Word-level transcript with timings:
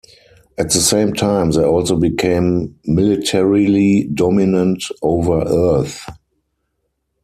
At 0.57 0.71
the 0.71 0.79
same 0.79 1.13
time, 1.13 1.51
they 1.51 1.63
also 1.63 1.95
became 1.95 2.75
militarily 2.85 4.09
dominant 4.11 4.83
over 5.03 5.43
Earth. 5.43 6.07